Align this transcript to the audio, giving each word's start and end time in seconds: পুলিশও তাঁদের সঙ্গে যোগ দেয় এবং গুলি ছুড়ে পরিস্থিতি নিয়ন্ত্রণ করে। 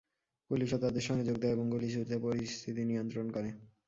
পুলিশও 0.51 0.77
তাঁদের 0.77 1.03
সঙ্গে 1.07 1.23
যোগ 1.25 1.37
দেয় 1.39 1.53
এবং 1.53 1.65
গুলি 1.73 1.87
ছুড়ে 1.93 2.15
পরিস্থিতি 2.25 2.81
নিয়ন্ত্রণ 2.85 3.25
করে। 3.31 3.49